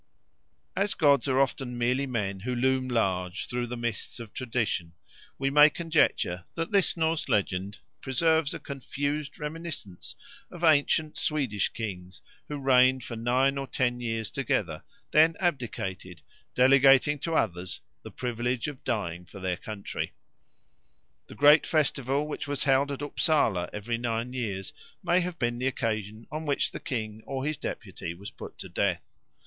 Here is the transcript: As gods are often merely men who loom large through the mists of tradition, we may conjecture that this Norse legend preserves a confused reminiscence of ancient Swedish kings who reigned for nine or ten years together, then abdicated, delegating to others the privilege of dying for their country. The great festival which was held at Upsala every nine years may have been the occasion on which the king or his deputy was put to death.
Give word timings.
As 0.75 0.95
gods 0.95 1.27
are 1.27 1.39
often 1.39 1.77
merely 1.77 2.07
men 2.07 2.39
who 2.39 2.55
loom 2.55 2.87
large 2.87 3.45
through 3.45 3.67
the 3.67 3.77
mists 3.77 4.19
of 4.19 4.33
tradition, 4.33 4.93
we 5.37 5.51
may 5.51 5.69
conjecture 5.69 6.43
that 6.55 6.71
this 6.71 6.97
Norse 6.97 7.29
legend 7.29 7.77
preserves 8.01 8.51
a 8.55 8.59
confused 8.59 9.37
reminiscence 9.39 10.15
of 10.49 10.63
ancient 10.63 11.19
Swedish 11.19 11.69
kings 11.69 12.23
who 12.47 12.57
reigned 12.57 13.03
for 13.03 13.15
nine 13.15 13.59
or 13.59 13.67
ten 13.67 13.99
years 14.01 14.31
together, 14.31 14.81
then 15.11 15.35
abdicated, 15.39 16.23
delegating 16.55 17.19
to 17.19 17.35
others 17.35 17.79
the 18.01 18.09
privilege 18.09 18.67
of 18.67 18.83
dying 18.83 19.23
for 19.23 19.39
their 19.39 19.55
country. 19.57 20.13
The 21.27 21.35
great 21.35 21.67
festival 21.67 22.27
which 22.27 22.47
was 22.47 22.63
held 22.63 22.91
at 22.91 23.03
Upsala 23.03 23.69
every 23.71 23.99
nine 23.99 24.33
years 24.33 24.73
may 25.03 25.19
have 25.19 25.37
been 25.37 25.59
the 25.59 25.67
occasion 25.67 26.25
on 26.31 26.47
which 26.47 26.71
the 26.71 26.79
king 26.79 27.21
or 27.27 27.45
his 27.45 27.57
deputy 27.57 28.15
was 28.15 28.31
put 28.31 28.57
to 28.57 28.67
death. 28.67 29.03